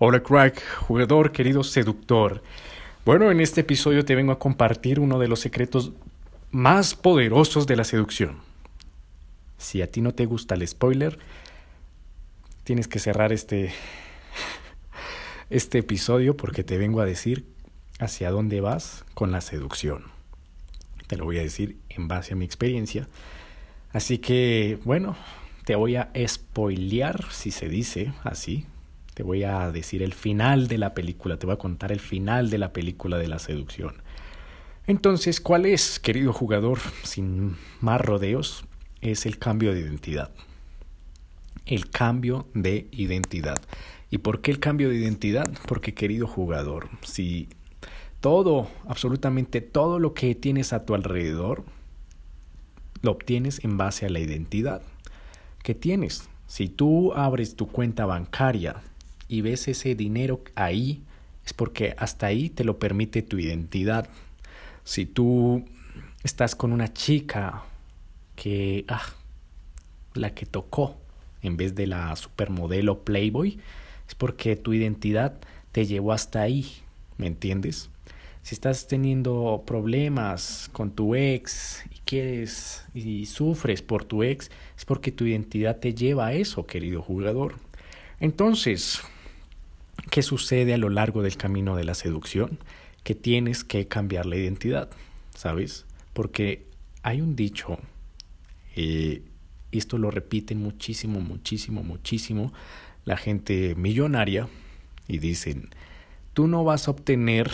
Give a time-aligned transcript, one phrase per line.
[0.00, 2.42] Hola crack, jugador, querido seductor.
[3.04, 5.92] Bueno, en este episodio te vengo a compartir uno de los secretos
[6.50, 8.38] más poderosos de la seducción.
[9.56, 11.18] Si a ti no te gusta el spoiler,
[12.64, 13.72] tienes que cerrar este,
[15.50, 17.44] este episodio porque te vengo a decir
[18.00, 20.04] hacia dónde vas con la seducción.
[21.06, 23.08] Te lo voy a decir en base a mi experiencia.
[23.92, 25.16] Así que, bueno,
[25.64, 28.66] te voy a spoilear, si se dice así.
[29.18, 32.50] Te voy a decir el final de la película, te voy a contar el final
[32.50, 33.94] de la película de la seducción.
[34.86, 38.64] Entonces, ¿cuál es, querido jugador, sin más rodeos?
[39.00, 40.30] Es el cambio de identidad.
[41.66, 43.60] El cambio de identidad.
[44.08, 45.50] ¿Y por qué el cambio de identidad?
[45.66, 47.48] Porque, querido jugador, si
[48.20, 51.64] todo, absolutamente todo lo que tienes a tu alrededor,
[53.02, 54.80] lo obtienes en base a la identidad
[55.64, 56.30] que tienes.
[56.46, 58.80] Si tú abres tu cuenta bancaria
[59.28, 61.02] y ves ese dinero ahí,
[61.44, 64.08] es porque hasta ahí te lo permite tu identidad.
[64.84, 65.64] Si tú
[66.22, 67.64] estás con una chica
[68.36, 69.02] que, ah,
[70.14, 70.96] la que tocó
[71.42, 73.58] en vez de la supermodelo Playboy,
[74.08, 75.38] es porque tu identidad
[75.72, 76.66] te llevó hasta ahí,
[77.18, 77.90] ¿me entiendes?
[78.42, 84.84] Si estás teniendo problemas con tu ex y quieres y sufres por tu ex, es
[84.86, 87.56] porque tu identidad te lleva a eso, querido jugador.
[88.20, 89.02] Entonces,
[90.10, 92.58] ¿qué sucede a lo largo del camino de la seducción?
[93.04, 94.90] Que tienes que cambiar la identidad,
[95.34, 95.86] ¿sabes?
[96.12, 96.66] Porque
[97.02, 97.78] hay un dicho,
[98.76, 99.22] eh,
[99.72, 102.52] esto lo repiten muchísimo, muchísimo, muchísimo
[103.04, 104.48] la gente millonaria
[105.06, 105.70] y dicen,
[106.34, 107.50] tú no vas a obtener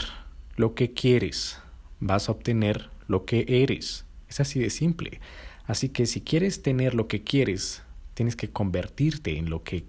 [0.56, 1.60] lo que quieres,
[2.00, 4.04] vas a obtener lo que eres.
[4.28, 5.20] Es así de simple.
[5.66, 7.82] Así que si quieres tener lo que quieres,
[8.14, 9.84] tienes que convertirte en lo que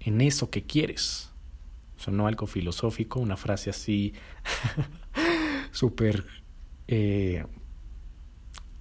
[0.00, 1.29] en eso que quieres.
[2.00, 4.14] Sonó algo filosófico, una frase así
[5.70, 6.24] súper
[6.88, 7.44] eh,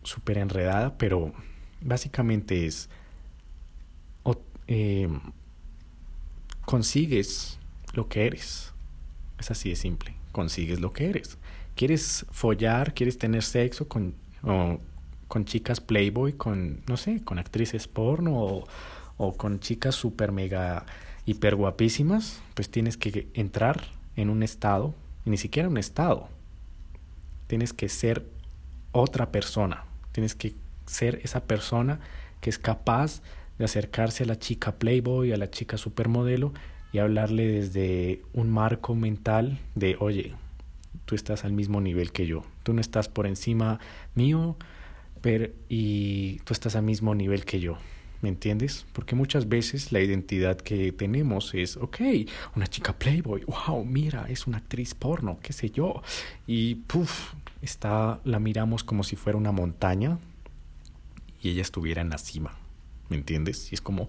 [0.03, 1.34] súper enredada, pero
[1.81, 2.90] básicamente es
[4.72, 5.09] eh,
[6.63, 7.59] consigues
[7.94, 8.72] lo que eres.
[9.40, 11.38] Es así de simple consigues lo que eres.
[11.75, 12.94] ¿Quieres follar?
[12.94, 14.16] ¿Quieres tener sexo con,
[15.28, 16.34] con chicas playboy?
[16.34, 18.68] Con, no sé, con actrices porno o,
[19.18, 20.85] o con chicas super mega
[21.29, 22.41] hiper guapísimas?
[22.53, 23.84] Pues tienes que entrar
[24.16, 24.95] en un estado,
[25.25, 26.28] ni siquiera un estado.
[27.47, 28.25] Tienes que ser
[28.91, 29.85] otra persona.
[30.12, 32.00] Tienes que ser esa persona
[32.41, 33.22] que es capaz
[33.57, 36.53] de acercarse a la chica playboy, a la chica supermodelo
[36.91, 40.34] y hablarle desde un marco mental de, oye,
[41.06, 43.79] tú estás al mismo nivel que yo, tú no estás por encima
[44.16, 44.57] mío
[45.22, 47.78] pero, y tú estás al mismo nivel que yo.
[48.22, 48.85] ¿Me entiendes?
[48.94, 52.02] Porque muchas veces la identidad que tenemos es, ok,
[52.56, 56.02] una chica playboy, wow, mira, es una actriz porno, qué sé yo.
[56.46, 60.19] Y puff, está, la miramos como si fuera una montaña
[61.41, 62.58] y ella estuviera en la cima.
[63.08, 63.72] ¿Me entiendes?
[63.72, 64.08] Y es como,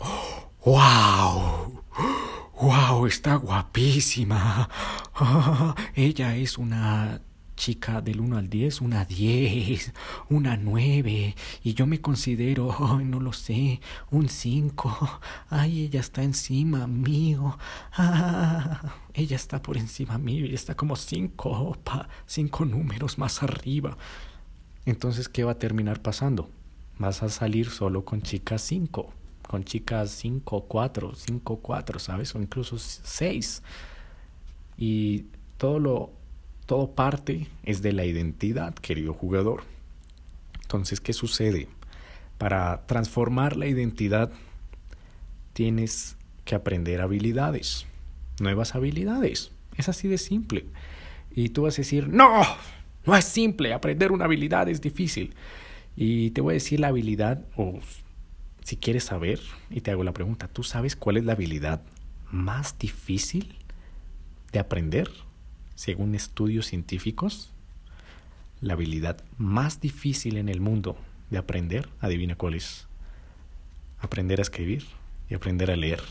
[0.65, 1.82] wow
[2.60, 3.06] ¡Wow!
[3.06, 4.69] Está guapísima.
[5.94, 7.22] ella es una
[7.60, 9.93] chica del 1 al 10, una 10,
[10.31, 15.21] una 9, y yo me considero, no lo sé, un 5.
[15.50, 17.59] Ay, ella está encima mío.
[17.93, 21.76] Ah, ella está por encima mío y está como 5,
[22.26, 23.99] cinco números más arriba.
[24.87, 26.49] Entonces, ¿qué va a terminar pasando?
[26.99, 32.32] Vas a salir solo con chicas 5 con chicas 5, 4, 5, 4, ¿sabes?
[32.37, 33.62] O incluso 6.
[34.78, 35.25] Y
[35.59, 36.19] todo lo
[36.70, 39.64] todo parte es de la identidad, querido jugador.
[40.62, 41.66] Entonces, ¿qué sucede?
[42.38, 44.31] Para transformar la identidad
[45.53, 47.86] tienes que aprender habilidades,
[48.38, 49.50] nuevas habilidades.
[49.76, 50.64] Es así de simple.
[51.34, 52.41] Y tú vas a decir, no,
[53.04, 55.34] no es simple, aprender una habilidad es difícil.
[55.97, 57.81] Y te voy a decir la habilidad o
[58.62, 61.82] si quieres saber, y te hago la pregunta, ¿tú sabes cuál es la habilidad
[62.31, 63.56] más difícil
[64.52, 65.11] de aprender
[65.81, 67.50] según estudios científicos?
[68.61, 70.94] La habilidad más difícil en el mundo
[71.31, 72.87] de aprender, adivina cuál es.
[73.99, 74.85] Aprender a escribir
[75.31, 76.03] y aprender a leer.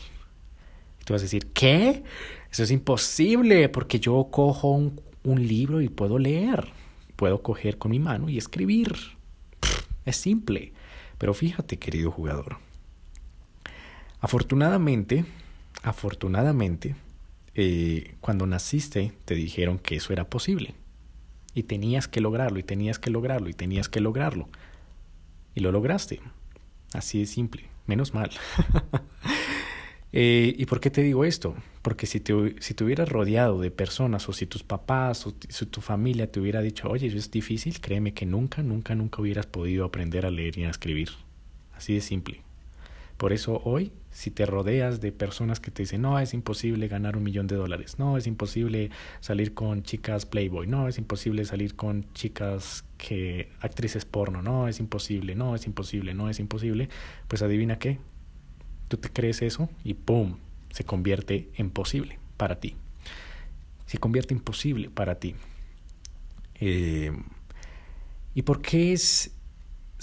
[1.00, 2.02] Y tú vas a decir, ¿qué?
[2.50, 6.66] Eso es imposible porque yo cojo un, un libro y puedo leer.
[7.14, 8.92] Puedo coger con mi mano y escribir.
[10.04, 10.72] es simple.
[11.16, 12.56] Pero fíjate, querido jugador,
[14.20, 15.26] afortunadamente,
[15.84, 16.96] afortunadamente,
[17.54, 20.74] eh, cuando naciste te dijeron que eso era posible.
[21.54, 24.48] Y tenías que lograrlo, y tenías que lograrlo, y tenías que lograrlo.
[25.54, 26.20] Y lo lograste.
[26.92, 27.64] Así de simple.
[27.86, 28.30] Menos mal.
[30.12, 31.54] Eh, ¿Y por qué te digo esto?
[31.82, 35.66] Porque si te, si te hubieras rodeado de personas o si tus papás o si
[35.66, 39.46] tu familia te hubiera dicho, oye, eso es difícil, créeme que nunca, nunca, nunca hubieras
[39.46, 41.10] podido aprender a leer y a escribir.
[41.76, 42.42] Así de simple.
[43.20, 47.18] Por eso hoy, si te rodeas de personas que te dicen, no, es imposible ganar
[47.18, 48.88] un millón de dólares, no, es imposible
[49.20, 54.80] salir con chicas Playboy, no, es imposible salir con chicas que actrices porno, no, es
[54.80, 56.88] imposible, no, es imposible, no, es imposible,
[57.28, 57.98] pues adivina qué,
[58.88, 60.38] tú te crees eso y ¡pum!
[60.70, 62.74] se convierte en posible para ti.
[63.84, 65.34] Se convierte imposible para ti.
[66.54, 67.12] Eh,
[68.34, 69.36] ¿Y por qué es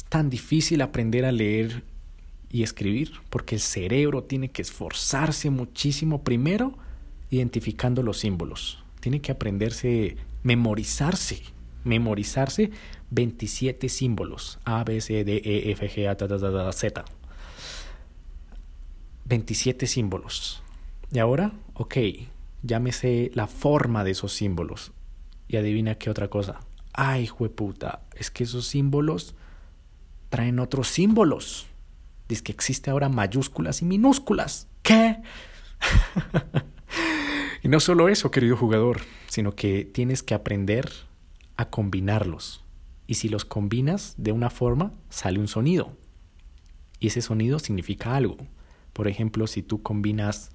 [0.08, 1.97] tan difícil aprender a leer
[2.50, 6.78] y escribir, porque el cerebro tiene que esforzarse muchísimo primero
[7.30, 8.84] identificando los símbolos.
[9.00, 11.42] Tiene que aprenderse, memorizarse,
[11.84, 12.72] memorizarse
[13.12, 14.60] 27 símbolos.
[14.66, 17.06] A, B, C, D, E, F, G, A, T, T, T, Z.
[19.26, 20.64] 27 símbolos.
[21.12, 21.98] Y ahora, ok,
[22.64, 24.92] llámese la forma de esos símbolos.
[25.48, 26.60] Y adivina qué otra cosa.
[26.94, 29.36] Ay, jueputa, es que esos símbolos
[30.30, 31.68] traen otros símbolos.
[32.28, 34.68] Dice que existe ahora mayúsculas y minúsculas.
[34.82, 35.22] ¿Qué?
[37.64, 40.92] y no solo eso, querido jugador, sino que tienes que aprender
[41.56, 42.64] a combinarlos.
[43.08, 45.96] Y si los combinas de una forma, sale un sonido.
[47.00, 48.38] Y ese sonido significa algo.
[48.92, 50.52] Por ejemplo, si tú combinas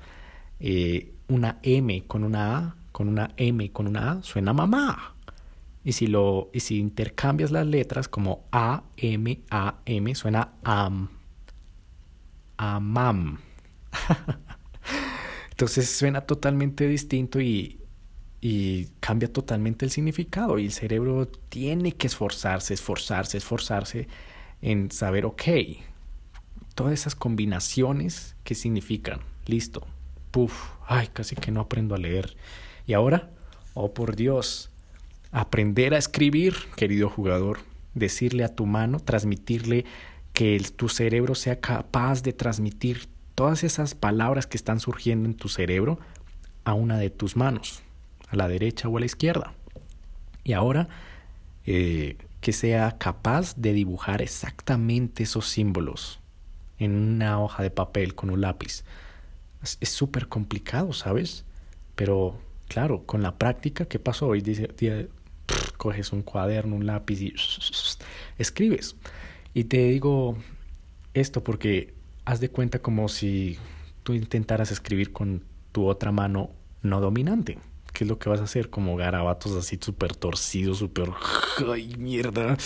[0.60, 5.14] eh, una M con una A, con una M con una A, suena mamá.
[5.84, 11.21] Y si, lo, y si intercambias las letras como A, M, A, M, suena AM
[12.62, 13.38] amam.
[15.50, 17.81] Entonces suena totalmente distinto y,
[18.41, 24.09] y cambia totalmente el significado y el cerebro tiene que esforzarse, esforzarse, esforzarse
[24.61, 25.43] en saber, ok,
[26.75, 29.20] todas esas combinaciones, ¿qué significan?
[29.47, 29.87] Listo.
[30.31, 32.37] Puf, ay, casi que no aprendo a leer.
[32.87, 33.31] Y ahora,
[33.75, 34.70] oh por Dios,
[35.31, 37.59] aprender a escribir, querido jugador,
[37.94, 39.85] decirle a tu mano, transmitirle
[40.42, 43.06] que tu cerebro sea capaz de transmitir
[43.36, 46.00] todas esas palabras que están surgiendo en tu cerebro
[46.64, 47.84] a una de tus manos,
[48.26, 49.52] a la derecha o a la izquierda.
[50.42, 50.88] Y ahora
[51.64, 56.18] eh, que sea capaz de dibujar exactamente esos símbolos
[56.80, 58.82] en una hoja de papel con un lápiz.
[59.62, 61.44] Es súper complicado, ¿sabes?
[61.94, 62.36] Pero
[62.66, 64.26] claro, con la práctica, ¿qué pasó?
[64.26, 64.68] Hoy dice,
[65.76, 67.32] coges un cuaderno, un lápiz y
[68.38, 68.96] escribes.
[69.54, 70.37] Y te digo
[71.14, 71.94] esto porque
[72.25, 73.58] haz de cuenta como si
[74.02, 76.50] tú intentaras escribir con tu otra mano
[76.82, 77.58] no dominante.
[77.93, 78.70] ¿Qué es lo que vas a hacer?
[78.70, 81.10] Como garabatos así súper torcidos, súper...
[81.70, 82.56] ¡Ay, mierda!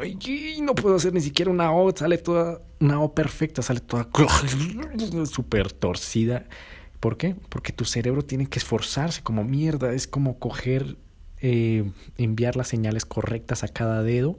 [0.00, 0.18] ¡Ay,
[0.62, 1.94] no puedo hacer ni siquiera una O!
[1.94, 2.60] Sale toda...
[2.80, 4.08] Una O perfecta, sale toda...
[5.26, 6.48] súper torcida.
[6.98, 7.36] ¿Por qué?
[7.48, 9.92] Porque tu cerebro tiene que esforzarse como mierda.
[9.92, 10.96] Es como coger...
[11.40, 14.38] Eh, enviar las señales correctas a cada dedo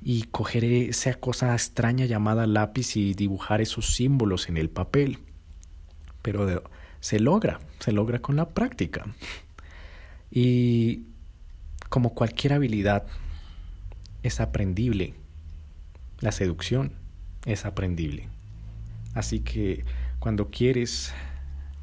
[0.00, 5.18] y coger esa cosa extraña llamada lápiz y dibujar esos símbolos en el papel.
[6.22, 6.62] Pero
[7.00, 9.06] se logra, se logra con la práctica.
[10.30, 11.04] Y
[11.88, 13.06] como cualquier habilidad,
[14.22, 15.14] es aprendible.
[16.20, 16.92] La seducción
[17.46, 18.28] es aprendible.
[19.14, 19.84] Así que
[20.18, 21.12] cuando quieres,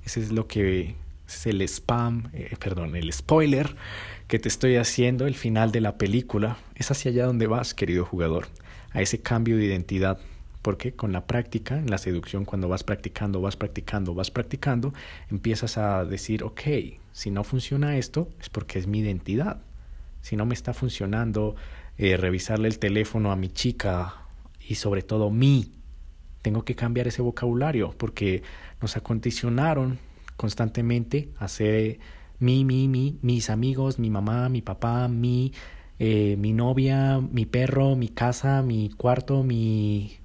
[0.03, 0.95] ese es lo que
[1.27, 3.75] es el spam, eh, perdón, el spoiler
[4.27, 8.05] que te estoy haciendo, el final de la película, es hacia allá donde vas, querido
[8.05, 8.47] jugador,
[8.91, 10.19] a ese cambio de identidad.
[10.61, 14.93] Porque con la práctica, en la seducción, cuando vas practicando, vas practicando, vas practicando,
[15.29, 16.61] empiezas a decir, ok,
[17.11, 19.61] si no funciona esto, es porque es mi identidad.
[20.21, 21.55] Si no me está funcionando
[21.99, 24.15] eh, revisarle el teléfono a mi chica
[24.67, 25.71] y sobre todo mí,
[26.41, 28.41] tengo que cambiar ese vocabulario porque
[28.81, 29.99] nos acondicionaron
[30.35, 31.99] constantemente a hacer
[32.39, 35.53] mi, mi, mi, mis amigos, mi mamá, mi papá, mi,
[35.99, 40.17] eh, mi novia, mi perro, mi casa, mi cuarto, mi,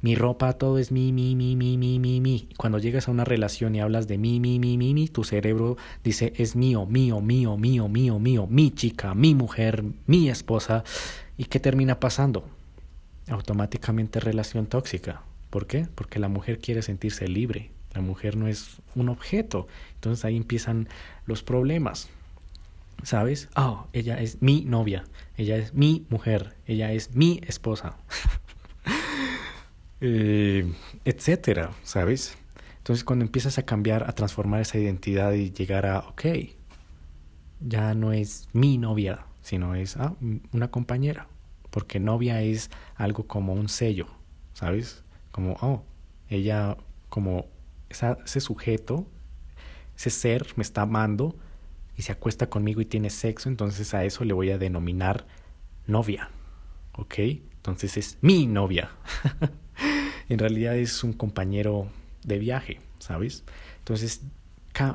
[0.00, 2.48] mi ropa, todo es mi, mi, mi, mi, mi, mi, mi.
[2.56, 5.76] Cuando llegas a una relación y hablas de mi, mi, mi, mi, mi, tu cerebro
[6.04, 10.84] dice es mío, mío, mío, mío, mío, mío, mi chica, mi mujer, mi esposa.
[11.36, 12.48] ¿Y qué termina pasando?
[13.28, 15.22] Automáticamente relación tóxica.
[15.50, 15.88] ¿Por qué?
[15.94, 19.66] Porque la mujer quiere sentirse libre, la mujer no es un objeto.
[19.94, 20.88] Entonces ahí empiezan
[21.26, 22.08] los problemas.
[23.04, 23.48] ¿Sabes?
[23.54, 25.04] Oh, ella es mi novia,
[25.36, 27.96] ella es mi mujer, ella es mi esposa.
[30.00, 30.72] eh,
[31.04, 32.36] etcétera, ¿sabes?
[32.78, 36.24] Entonces cuando empiezas a cambiar, a transformar esa identidad y llegar a, ok,
[37.60, 40.14] ya no es mi novia, sino es ah,
[40.52, 41.28] una compañera.
[41.70, 44.06] Porque novia es algo como un sello,
[44.54, 45.04] ¿sabes?
[45.30, 45.84] Como, oh,
[46.28, 46.76] ella
[47.08, 47.46] como
[47.90, 49.06] ese sujeto,
[49.96, 51.36] ese ser me está amando
[51.96, 55.26] y se acuesta conmigo y tiene sexo, entonces a eso le voy a denominar
[55.86, 56.30] novia.
[56.92, 57.18] ¿Ok?
[57.18, 58.90] Entonces es mi novia.
[60.28, 61.88] en realidad es un compañero
[62.24, 63.44] de viaje, ¿sabes?
[63.78, 64.22] Entonces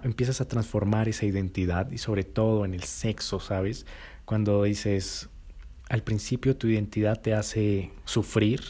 [0.03, 3.85] empiezas a transformar esa identidad y sobre todo en el sexo, ¿sabes?
[4.25, 5.29] Cuando dices,
[5.89, 8.61] al principio tu identidad te hace sufrir,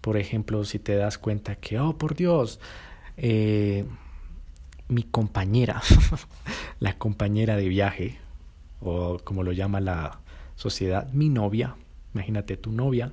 [0.00, 2.60] por ejemplo, si te das cuenta que, oh, por Dios,
[3.16, 3.84] eh,
[4.88, 5.82] mi compañera,
[6.80, 8.18] la compañera de viaje,
[8.80, 10.20] o como lo llama la
[10.54, 11.76] sociedad, mi novia,
[12.14, 13.12] imagínate tu novia,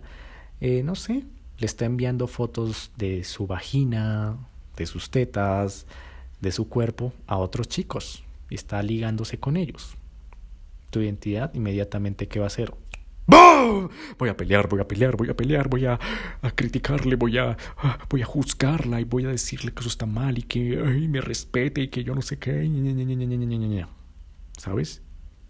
[0.61, 1.23] eh, no sé,
[1.57, 4.37] le está enviando fotos de su vagina,
[4.75, 5.85] de sus tetas,
[6.41, 9.95] de su cuerpo a otros chicos y está ligándose con ellos.
[10.89, 12.73] Tu identidad inmediatamente qué va a hacer?
[14.17, 15.99] Voy a pelear, voy a pelear, voy a pelear, voy a,
[16.55, 17.57] criticarle, voy a,
[18.09, 20.77] voy a juzgarla y voy a decirle que eso está mal y que
[21.09, 22.69] me respete y que yo no sé qué.
[24.57, 25.01] ¿Sabes?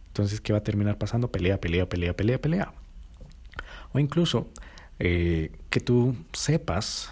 [0.07, 1.31] Entonces, ¿qué va a terminar pasando?
[1.31, 2.73] Pelea, pelea, pelea, pelea, pelea.
[3.91, 4.49] O incluso
[4.99, 7.11] eh, que tú sepas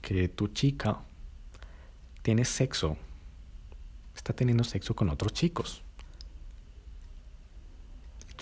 [0.00, 0.98] que tu chica
[2.22, 2.96] tiene sexo,
[4.14, 5.82] está teniendo sexo con otros chicos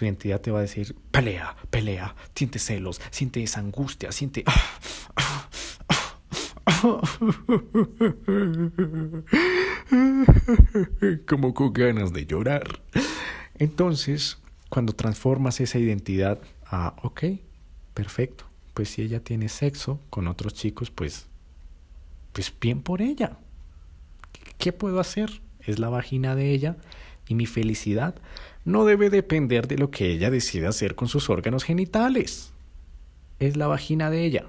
[0.00, 4.44] tu identidad te va a decir, pelea, pelea, siente celos, siente esa angustia, siente...
[11.28, 12.80] Como con ganas de llorar.
[13.58, 14.38] Entonces,
[14.70, 17.24] cuando transformas esa identidad a, ok,
[17.92, 21.26] perfecto, pues si ella tiene sexo con otros chicos, pues,
[22.32, 23.36] pues bien por ella.
[24.56, 25.42] ¿Qué puedo hacer?
[25.60, 26.78] Es la vagina de ella
[27.28, 28.14] y mi felicidad
[28.64, 32.52] no debe depender de lo que ella decida hacer con sus órganos genitales.
[33.38, 34.46] Es la vagina de ella,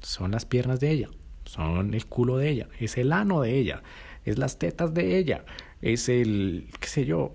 [0.00, 1.08] son las piernas de ella,
[1.44, 3.82] son el culo de ella, es el ano de ella,
[4.24, 5.44] es las tetas de ella,
[5.80, 7.34] es el, qué sé yo,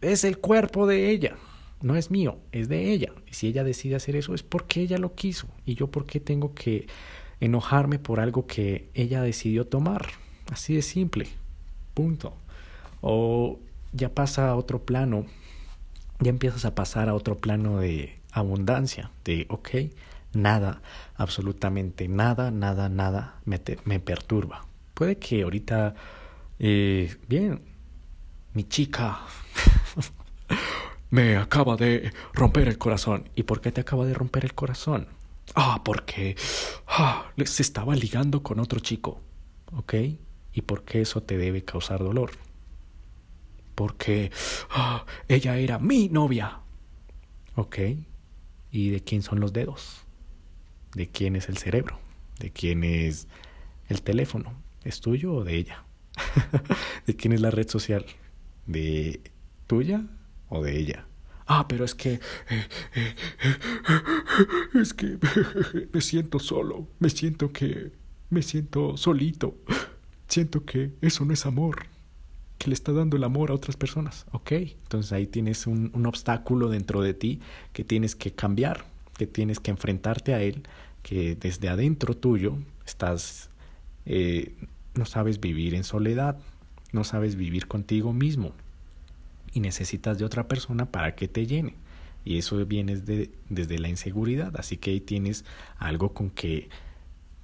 [0.00, 1.36] es el cuerpo de ella.
[1.82, 3.12] No es mío, es de ella.
[3.30, 5.46] Y si ella decide hacer eso es porque ella lo quiso.
[5.66, 6.86] Y yo por qué tengo que
[7.38, 10.06] enojarme por algo que ella decidió tomar.
[10.50, 11.28] Así de simple.
[11.92, 12.34] Punto.
[13.02, 13.58] O
[13.92, 15.26] ya pasa a otro plano
[16.20, 19.70] ya empiezas a pasar a otro plano de abundancia, de, ok,
[20.32, 20.82] nada,
[21.16, 24.66] absolutamente nada, nada, nada me, me perturba.
[24.94, 25.94] Puede que ahorita,
[26.58, 27.60] eh, bien,
[28.54, 29.20] mi chica
[31.10, 33.28] me acaba de romper el corazón.
[33.34, 35.08] ¿Y por qué te acaba de romper el corazón?
[35.54, 36.36] Ah, porque
[36.86, 39.20] ah, se estaba ligando con otro chico,
[39.76, 39.94] ¿ok?
[40.52, 42.30] ¿Y por qué eso te debe causar dolor?
[43.76, 44.32] Porque
[44.70, 46.58] ah, ella era mi novia.
[47.54, 47.78] Ok,
[48.72, 50.04] ¿y de quién son los dedos?
[50.94, 52.00] ¿De quién es el cerebro?
[52.40, 53.28] ¿De quién es
[53.88, 54.54] el teléfono?
[54.82, 55.84] ¿Es tuyo o de ella?
[57.06, 58.04] ¿De quién es la red social?
[58.66, 59.20] ¿De
[59.66, 60.04] tuya
[60.48, 61.06] o de ella?
[61.46, 62.14] Ah, pero es que...
[62.14, 63.14] Eh, eh,
[64.74, 65.18] es que
[65.92, 67.92] me siento solo, me siento que...
[68.30, 69.54] me siento solito,
[70.28, 71.95] siento que eso no es amor
[72.58, 74.26] que le está dando el amor a otras personas.
[74.32, 77.40] Ok, entonces ahí tienes un, un, obstáculo dentro de ti
[77.72, 78.84] que tienes que cambiar,
[79.16, 80.62] que tienes que enfrentarte a él,
[81.02, 83.50] que desde adentro tuyo estás,
[84.06, 84.54] eh,
[84.94, 86.38] no sabes vivir en soledad,
[86.92, 88.52] no sabes vivir contigo mismo
[89.52, 91.74] y necesitas de otra persona para que te llene.
[92.24, 95.44] Y eso viene de, desde la inseguridad, así que ahí tienes
[95.78, 96.68] algo con que,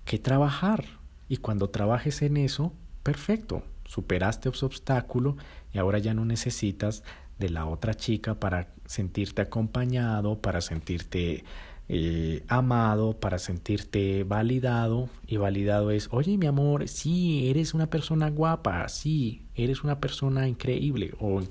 [0.04, 0.84] que trabajar.
[1.28, 2.72] Y cuando trabajes en eso,
[3.04, 3.62] perfecto,
[3.92, 5.36] superaste ese obstáculo
[5.74, 7.02] y ahora ya no necesitas
[7.38, 11.44] de la otra chica para sentirte acompañado, para sentirte
[11.88, 15.10] eh, amado, para sentirte validado.
[15.26, 20.48] Y validado es, oye mi amor, sí, eres una persona guapa, sí, eres una persona
[20.48, 21.12] increíble.
[21.20, 21.42] O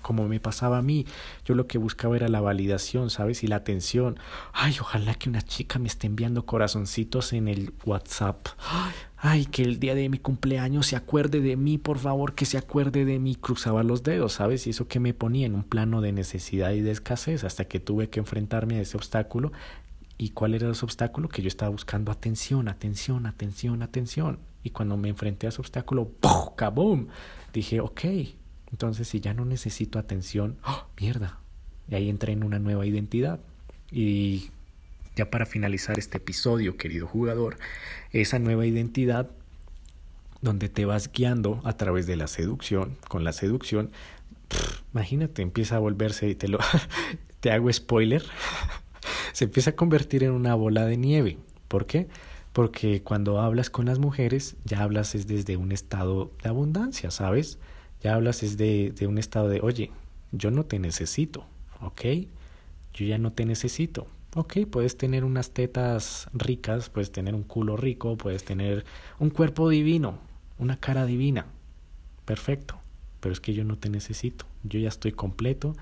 [0.00, 1.04] como me pasaba a mí,
[1.44, 3.42] yo lo que buscaba era la validación, ¿sabes?
[3.42, 4.20] Y la atención.
[4.52, 8.46] Ay, ojalá que una chica me esté enviando corazoncitos en el WhatsApp.
[8.70, 8.94] Ay,
[9.50, 13.04] que el día de mi cumpleaños se acuerde de mí, por favor, que se acuerde
[13.04, 13.34] de mí.
[13.34, 14.66] Cruzaba los dedos, ¿sabes?
[14.66, 17.80] Y eso que me ponía en un plano de necesidad y de escasez hasta que
[17.80, 19.52] tuve que enfrentarme a ese obstáculo.
[20.16, 21.28] ¿Y cuál era ese obstáculo?
[21.28, 24.38] Que yo estaba buscando atención, atención, atención, atención.
[24.62, 26.54] Y cuando me enfrenté a ese obstáculo, ¡pum!
[26.56, 27.06] ¡Cabum!
[27.52, 28.00] Dije, ok,
[28.70, 31.38] entonces si ya no necesito atención, ¡oh, mierda!
[31.88, 33.40] Y ahí entré en una nueva identidad.
[33.90, 34.50] Y
[35.18, 37.56] ya para finalizar este episodio, querido jugador,
[38.12, 39.28] esa nueva identidad
[40.40, 43.90] donde te vas guiando a través de la seducción, con la seducción,
[44.94, 46.58] imagínate, empieza a volverse, y te lo
[47.40, 48.24] te hago spoiler,
[49.32, 51.38] se empieza a convertir en una bola de nieve.
[51.66, 52.06] ¿Por qué?
[52.52, 57.58] Porque cuando hablas con las mujeres, ya hablas es desde un estado de abundancia, ¿sabes?
[58.04, 59.90] Ya hablas es de, de un estado de, oye,
[60.30, 61.44] yo no te necesito,
[61.80, 62.02] ¿ok?
[62.94, 64.06] Yo ya no te necesito.
[64.34, 68.84] Ok, puedes tener unas tetas ricas, puedes tener un culo rico, puedes tener
[69.18, 70.18] un cuerpo divino,
[70.58, 71.46] una cara divina.
[72.24, 72.78] Perfecto.
[73.20, 74.44] Pero es que yo no te necesito.
[74.62, 75.74] Yo ya estoy completo.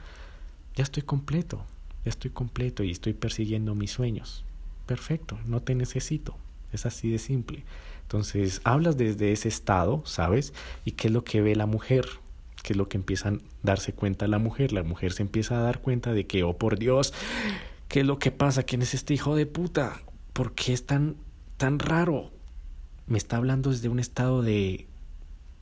[0.74, 1.64] Ya estoy completo.
[2.04, 4.44] Ya estoy completo y estoy persiguiendo mis sueños.
[4.86, 5.38] Perfecto.
[5.46, 6.36] No te necesito.
[6.72, 7.64] Es así de simple.
[8.02, 10.54] Entonces, hablas desde ese estado, ¿sabes?
[10.84, 12.06] ¿Y qué es lo que ve la mujer?
[12.62, 14.72] ¿Qué es lo que empieza a darse cuenta la mujer?
[14.72, 17.12] La mujer se empieza a dar cuenta de que, oh por Dios,
[17.88, 18.64] ¿qué es lo que pasa?
[18.64, 20.02] ¿Quién es este hijo de puta?
[20.32, 21.16] ¿Por qué es tan,
[21.56, 22.30] tan raro?
[23.06, 24.86] Me está hablando desde un estado de,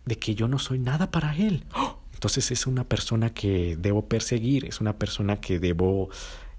[0.05, 1.65] de que yo no soy nada para él.
[2.13, 6.09] Entonces es una persona que debo perseguir, es una persona que debo,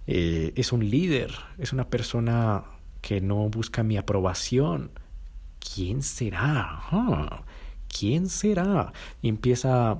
[0.05, 2.65] eh, es un líder, es una persona
[3.01, 4.91] que no busca mi aprobación.
[5.59, 7.43] ¿Quién será?
[7.87, 8.93] ¿Quién será?
[9.21, 9.99] Y empieza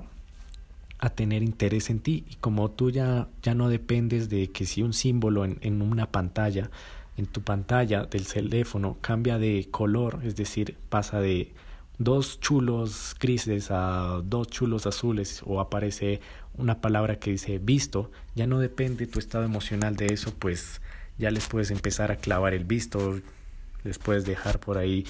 [0.98, 2.24] a tener interés en ti.
[2.28, 6.10] Y como tú ya, ya no dependes de que si un símbolo en, en una
[6.10, 6.70] pantalla,
[7.16, 11.54] en tu pantalla del teléfono cambia de color, es decir, pasa de
[11.98, 16.20] dos chulos grises a dos chulos azules o aparece
[16.54, 20.80] una palabra que dice visto, ya no depende tu estado emocional de eso, pues
[21.18, 23.20] ya les puedes empezar a clavar el visto,
[23.84, 25.06] les puedes dejar por ahí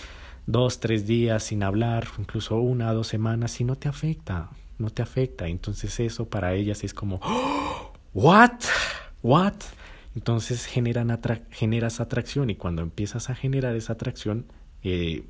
[0.47, 5.03] dos, tres días sin hablar, incluso una, dos semanas y no te afecta, no te
[5.03, 5.49] afecta.
[5.49, 7.21] Entonces eso para ellas es como,
[8.15, 8.61] ¿what?
[9.23, 9.55] ¿what?
[10.15, 14.47] Entonces generan atra generas atracción y cuando empiezas a generar esa atracción,
[14.83, 15.25] eh,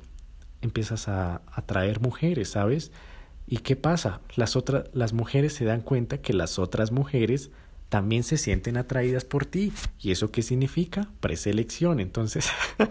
[0.61, 2.91] empiezas a atraer mujeres, ¿sabes?
[3.47, 4.21] ¿Y qué pasa?
[4.35, 7.51] Las, otras, las mujeres se dan cuenta que las otras mujeres
[7.89, 9.71] también se sienten atraídas por ti.
[9.99, 11.09] ¿Y eso qué significa?
[11.21, 12.01] Preselección.
[12.01, 12.49] Entonces,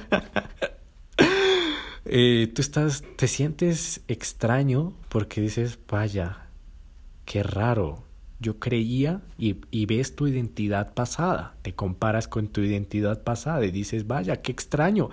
[2.07, 6.46] eh, tú estás, te sientes extraño porque dices, vaya,
[7.27, 8.05] qué raro.
[8.41, 13.71] Yo creía y, y ves tu identidad pasada, te comparas con tu identidad pasada y
[13.71, 15.11] dices, vaya, qué extraño.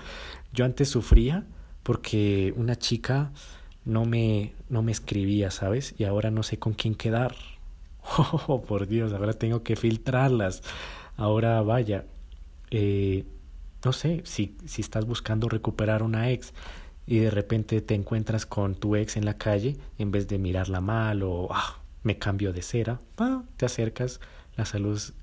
[0.54, 1.46] Yo antes sufría
[1.84, 3.32] porque una chica
[3.86, 5.96] no me, no me escribía, ¿sabes?
[5.98, 7.36] Y ahora no sé con quién quedar
[8.48, 10.62] Oh, por Dios, ahora tengo que filtrarlas.
[11.16, 12.06] Ahora vaya,
[12.72, 13.26] eh,
[13.84, 16.54] no sé, si, si estás buscando recuperar una ex
[17.06, 20.82] y de repente te encuentras con tu ex en la calle, en vez de mirarla
[20.82, 23.00] mal o ah, me cambio de cera,
[23.58, 24.20] te acercas,
[24.56, 24.66] la,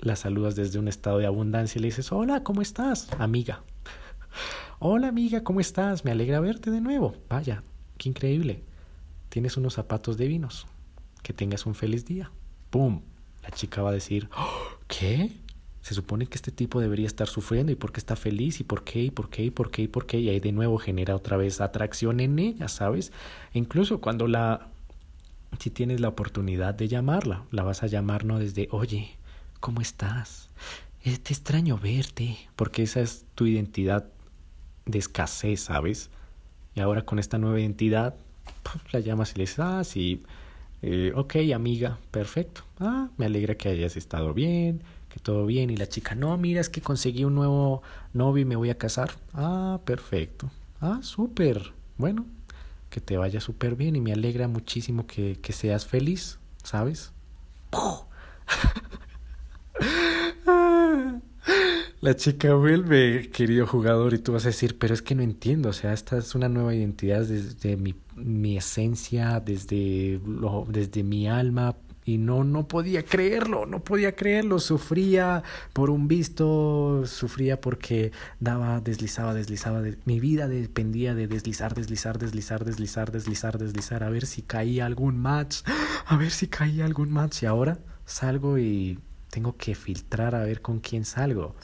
[0.00, 3.62] la saludas desde un estado de abundancia y le dices, hola, ¿cómo estás, amiga?
[4.82, 6.06] Hola, amiga, ¿cómo estás?
[6.06, 7.14] Me alegra verte de nuevo.
[7.28, 7.62] Vaya,
[7.98, 8.64] qué increíble.
[9.28, 10.66] Tienes unos zapatos divinos.
[11.22, 12.30] Que tengas un feliz día.
[12.70, 13.02] ¡pum!
[13.42, 14.28] La chica va a decir,
[14.86, 15.32] ¿qué?
[15.82, 18.84] Se supone que este tipo debería estar sufriendo y por qué está feliz y por
[18.84, 21.16] qué y por qué y por qué y por qué y ahí de nuevo genera
[21.16, 23.12] otra vez atracción en ella, ¿sabes?
[23.54, 24.68] E incluso cuando la
[25.60, 29.10] si tienes la oportunidad de llamarla, la vas a llamar no desde, "Oye,
[29.60, 30.48] ¿cómo estás?
[31.04, 34.06] Es extraño verte", porque esa es tu identidad
[34.86, 36.10] de escasez, ¿sabes?
[36.74, 38.14] Y ahora con esta nueva identidad,
[38.92, 40.22] la llamas y le dices, "Ah, sí,
[40.82, 42.62] eh, ok, amiga, perfecto.
[42.78, 45.70] Ah, me alegra que hayas estado bien, que todo bien.
[45.70, 47.82] Y la chica, no, mira, es que conseguí un nuevo
[48.14, 49.10] novio y me voy a casar.
[49.34, 50.50] Ah, perfecto.
[50.80, 51.72] Ah, súper.
[51.98, 52.24] Bueno,
[52.90, 57.12] que te vaya súper bien y me alegra muchísimo que, que seas feliz, ¿sabes?
[62.00, 65.68] La chica vuelve, querido jugador, y tú vas a decir, pero es que no entiendo,
[65.68, 70.18] o sea, esta es una nueva identidad desde mi, mi esencia, desde,
[70.68, 71.76] desde mi alma,
[72.10, 78.80] y no, no podía creerlo, no podía creerlo, sufría por un visto, sufría porque daba,
[78.80, 84.42] deslizaba, deslizaba, mi vida dependía de deslizar, deslizar, deslizar, deslizar, deslizar, deslizar, a ver si
[84.42, 85.58] caía algún match,
[86.06, 88.98] a ver si caía algún match, y ahora salgo y
[89.30, 91.54] tengo que filtrar a ver con quién salgo.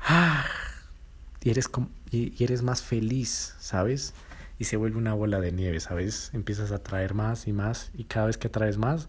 [0.00, 0.46] Ah,
[1.42, 1.68] y, eres
[2.10, 4.14] y, eres más feliz, ¿sabes?
[4.58, 6.30] Y se vuelve una bola de nieve, ¿sabes?
[6.32, 9.08] Empiezas a atraer más y más y cada vez que atraes más,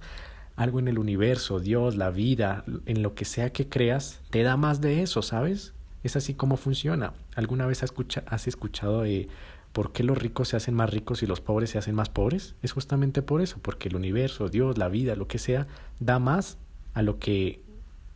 [0.55, 4.58] algo en el universo, Dios, la vida, en lo que sea que creas, te da
[4.58, 5.73] más de eso, ¿sabes?
[6.03, 7.13] Es así como funciona.
[7.36, 9.27] ¿Alguna vez has escuchado de
[9.73, 12.55] por qué los ricos se hacen más ricos y los pobres se hacen más pobres?
[12.62, 15.67] Es justamente por eso, porque el universo, Dios, la vida, lo que sea,
[15.99, 16.58] da más
[16.93, 17.62] a lo que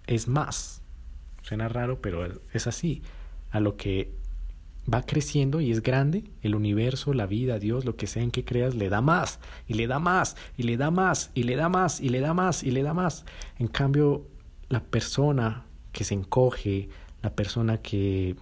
[0.07, 0.81] es más.
[1.41, 3.01] Suena raro, pero es así.
[3.51, 4.13] A lo que
[4.93, 8.43] va creciendo y es grande, el universo, la vida, Dios, lo que sea en que
[8.43, 11.69] creas, le da más, y le da más, y le da más, y le da
[11.69, 13.25] más, y le da más, y le da más.
[13.57, 14.27] En cambio,
[14.69, 16.89] la persona que se encoge,
[17.21, 18.35] la persona que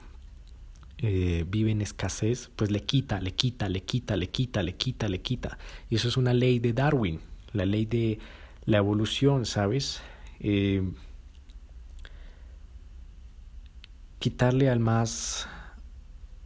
[1.00, 5.10] eh, vive en escasez, pues le quita, le quita, le quita, le quita, le quita,
[5.10, 5.58] le quita.
[5.90, 7.20] Y eso es una ley de Darwin,
[7.54, 8.20] la ley de
[8.66, 10.02] la evolución, ¿sabes?
[10.40, 10.84] Eh,
[14.20, 15.48] quitarle al más,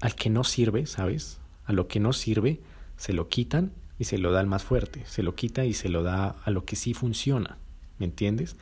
[0.02, 1.40] al que no sirve, ¿sabes?
[1.66, 2.60] A lo que no sirve,
[2.98, 5.04] se lo quitan y se lo da al más fuerte.
[5.06, 7.58] Se lo quita y se lo da a lo que sí funciona.
[8.00, 8.56] ¿Me entiendes?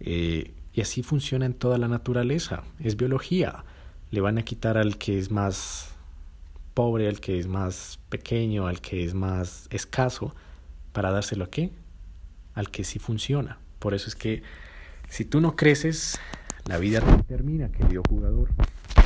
[0.00, 2.64] Eh, y así funciona en toda la naturaleza.
[2.80, 3.64] Es biología.
[4.10, 5.90] Le van a quitar al que es más
[6.72, 10.34] pobre, al que es más pequeño, al que es más escaso,
[10.92, 11.70] para dárselo a qué?
[12.54, 13.58] Al que sí funciona.
[13.78, 14.42] Por eso es que
[15.08, 16.18] si tú no creces,
[16.66, 18.50] la vida te termina, querido jugador.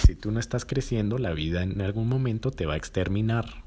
[0.07, 3.65] Si tú no estás creciendo, la vida en algún momento te va a exterminar.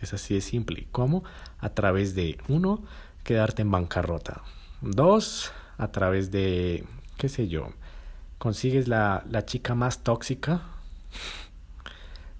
[0.00, 0.88] Es así de simple.
[0.92, 1.24] ¿Cómo?
[1.58, 2.82] A través de, uno,
[3.24, 4.42] quedarte en bancarrota.
[4.80, 6.84] Dos, a través de,
[7.16, 7.72] qué sé yo,
[8.38, 10.62] consigues la, la chica más tóxica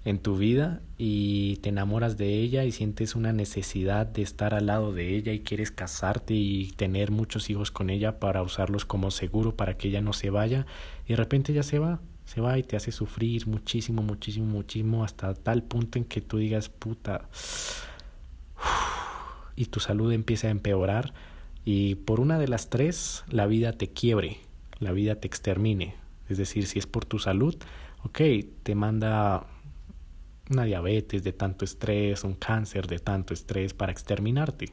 [0.05, 4.67] en tu vida y te enamoras de ella y sientes una necesidad de estar al
[4.67, 9.11] lado de ella y quieres casarte y tener muchos hijos con ella para usarlos como
[9.11, 10.65] seguro para que ella no se vaya
[11.05, 15.03] y de repente ya se va, se va y te hace sufrir muchísimo, muchísimo, muchísimo
[15.03, 17.29] hasta tal punto en que tú digas puta
[19.55, 21.13] y tu salud empieza a empeorar
[21.65, 24.37] y por una de las tres la vida te quiebre,
[24.79, 25.95] la vida te extermine.
[26.29, 27.55] Es decir, si es por tu salud,
[28.03, 28.21] ok,
[28.63, 29.45] te manda
[30.49, 34.71] una diabetes de tanto estrés, un cáncer de tanto estrés para exterminarte,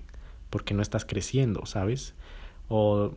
[0.50, 2.14] porque no estás creciendo, ¿sabes?
[2.68, 3.14] O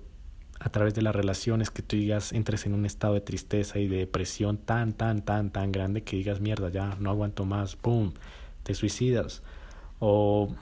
[0.60, 3.88] a través de las relaciones que tú digas, entres en un estado de tristeza y
[3.88, 8.12] de depresión tan, tan, tan, tan grande que digas, mierda, ya no aguanto más, ¡pum!,
[8.64, 9.42] te suicidas.
[10.00, 10.54] O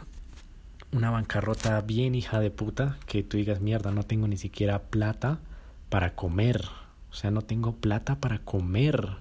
[0.92, 5.40] una bancarrota bien hija de puta, que tú digas, mierda, no tengo ni siquiera plata
[5.90, 6.62] para comer.
[7.10, 9.18] O sea, no tengo plata para comer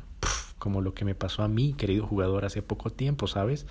[0.66, 3.66] como lo que me pasó a mí, querido jugador, hace poco tiempo, ¿sabes?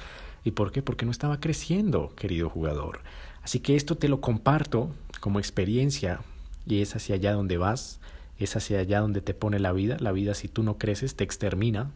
[0.46, 0.82] ¿Y por qué?
[0.82, 3.02] Porque no estaba creciendo, querido jugador.
[3.44, 6.22] Así que esto te lo comparto como experiencia
[6.66, 8.00] y es hacia allá donde vas,
[8.40, 9.98] es hacia allá donde te pone la vida.
[10.00, 11.92] La vida si tú no creces te extermina.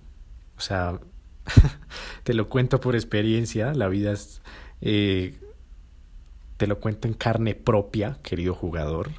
[0.57, 0.99] O sea,
[2.23, 4.41] te lo cuento por experiencia, la vida es...
[4.81, 5.39] Eh,
[6.57, 9.11] te lo cuento en carne propia, querido jugador.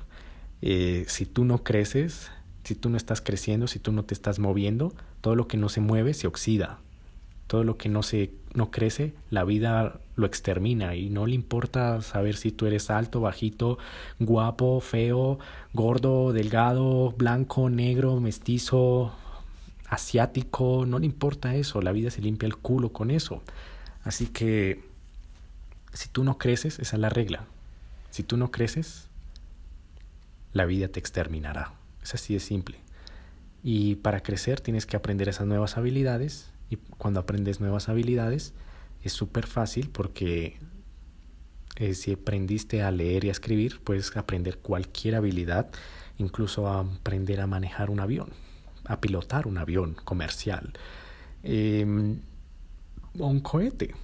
[0.60, 2.30] Eh, si tú no creces,
[2.64, 5.68] si tú no estás creciendo, si tú no te estás moviendo, todo lo que no
[5.68, 6.78] se mueve se oxida.
[7.46, 12.00] Todo lo que no se no crece, la vida lo extermina y no le importa
[12.00, 13.78] saber si tú eres alto, bajito,
[14.18, 15.38] guapo, feo,
[15.72, 19.12] gordo, delgado, blanco, negro, mestizo,
[19.88, 23.42] asiático, no le importa eso, la vida se limpia el culo con eso.
[24.04, 24.82] Así que
[25.92, 27.44] si tú no creces, esa es la regla.
[28.10, 29.08] Si tú no creces,
[30.52, 31.72] la vida te exterminará.
[32.10, 32.76] Es así de simple.
[33.62, 38.52] Y para crecer tienes que aprender esas nuevas habilidades y cuando aprendes nuevas habilidades
[39.04, 40.58] es súper fácil porque
[41.76, 45.70] eh, si aprendiste a leer y a escribir puedes aprender cualquier habilidad,
[46.18, 48.30] incluso aprender a manejar un avión,
[48.86, 50.72] a pilotar un avión comercial
[51.44, 52.18] em,
[53.20, 53.94] o un cohete,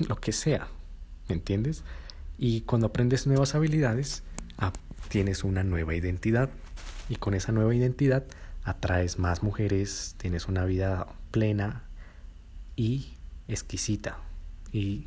[0.08, 0.68] lo que sea,
[1.28, 1.84] ¿me entiendes?
[2.36, 4.24] Y cuando aprendes nuevas habilidades,
[4.58, 4.74] ah,
[5.08, 6.50] tienes una nueva identidad
[7.08, 8.24] y con esa nueva identidad
[8.64, 11.84] atraes más mujeres, tienes una vida plena
[12.74, 13.14] y
[13.48, 14.18] exquisita
[14.72, 15.06] y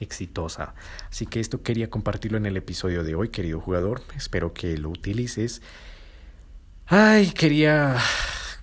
[0.00, 0.74] exitosa.
[1.10, 4.02] Así que esto quería compartirlo en el episodio de hoy, querido jugador.
[4.16, 5.62] Espero que lo utilices.
[6.86, 7.96] Ay, quería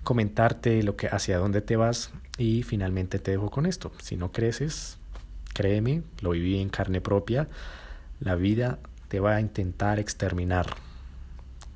[0.04, 3.92] comentarte lo que hacia dónde te vas y finalmente te dejo con esto.
[4.02, 4.98] Si no creces,
[5.54, 7.48] créeme, lo viví en carne propia.
[8.20, 10.68] La vida te va a intentar exterminar,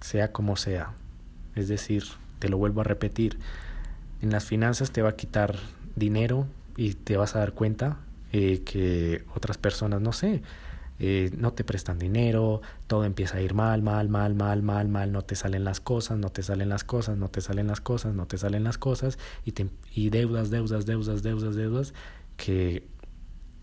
[0.01, 0.93] sea como sea.
[1.55, 2.03] Es decir,
[2.39, 3.37] te lo vuelvo a repetir,
[4.21, 5.55] en las finanzas te va a quitar
[5.95, 7.97] dinero y te vas a dar cuenta
[8.31, 10.41] eh, que otras personas, no sé,
[10.99, 15.11] eh, no te prestan dinero, todo empieza a ir mal, mal, mal, mal, mal, mal,
[15.11, 18.13] no te salen las cosas, no te salen las cosas, no te salen las cosas,
[18.13, 21.93] no te salen las cosas, y, te, y deudas, deudas, deudas, deudas, deudas,
[22.35, 22.85] que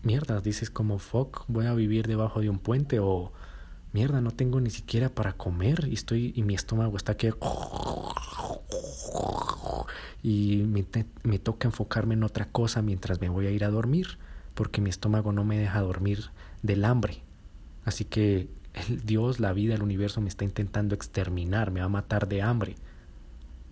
[0.01, 3.31] mierda, dices como fuck, voy a vivir debajo de un puente o
[3.97, 7.33] mierda, no tengo ni siquiera para comer y estoy y mi estómago está que
[10.21, 10.85] y me,
[11.23, 14.19] me, toca enfocarme en otra cosa mientras me voy a ir a dormir
[14.53, 16.25] porque mi estómago no me deja dormir
[16.61, 17.23] del hambre.
[17.85, 18.49] Así que
[18.87, 22.43] el Dios, la vida, el universo me está intentando exterminar, me va a matar de
[22.43, 22.75] hambre.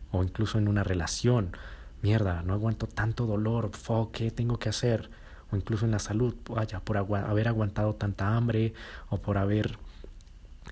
[0.10, 1.56] O incluso en una relación,
[2.02, 5.08] mierda, no aguanto tanto dolor, fuck, ¿qué tengo que hacer?
[5.52, 8.74] O incluso en la salud, vaya, por haber aguantado tanta hambre
[9.10, 9.78] o por haber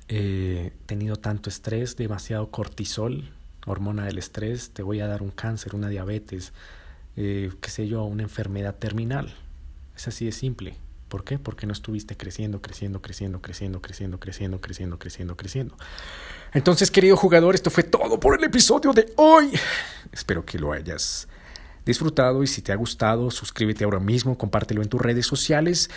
[0.08, 3.32] eh, tenido tanto estrés, demasiado cortisol,
[3.66, 6.54] hormona del estrés, te voy a dar un cáncer, una diabetes,
[7.16, 9.34] eh, qué sé yo, una enfermedad terminal.
[9.96, 10.76] Es así de simple.
[11.08, 11.38] ¿Por qué?
[11.38, 15.78] Porque no estuviste creciendo, creciendo, creciendo, creciendo, creciendo, creciendo, creciendo, creciendo, creciendo.
[16.54, 19.52] Entonces, querido jugador, esto fue todo por el episodio de hoy.
[20.12, 21.28] Espero que lo hayas
[21.86, 25.90] disfrutado y si te ha gustado, suscríbete ahora mismo, compártelo en tus redes sociales.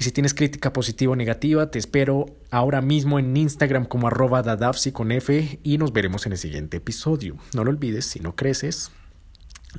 [0.00, 4.40] Y si tienes crítica positiva o negativa, te espero ahora mismo en Instagram como arroba
[4.40, 7.36] dadafsi con F y nos veremos en el siguiente episodio.
[7.52, 8.92] No lo olvides, si no creces,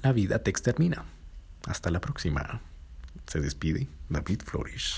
[0.03, 1.05] la vida te extermina.
[1.65, 2.61] Hasta la próxima.
[3.25, 4.93] Se despide David Flores.